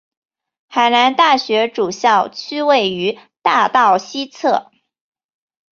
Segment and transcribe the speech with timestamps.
[0.67, 4.71] 海南大学主校区位于大道西侧。